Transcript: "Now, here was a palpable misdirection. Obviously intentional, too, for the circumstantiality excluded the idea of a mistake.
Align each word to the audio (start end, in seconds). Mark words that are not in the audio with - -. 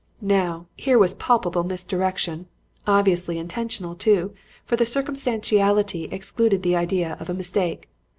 "Now, 0.33 0.65
here 0.75 0.97
was 0.97 1.13
a 1.13 1.17
palpable 1.17 1.63
misdirection. 1.63 2.47
Obviously 2.87 3.37
intentional, 3.37 3.93
too, 3.93 4.33
for 4.65 4.75
the 4.75 4.83
circumstantiality 4.83 6.05
excluded 6.05 6.63
the 6.63 6.75
idea 6.75 7.15
of 7.19 7.29
a 7.29 7.35
mistake. 7.35 7.87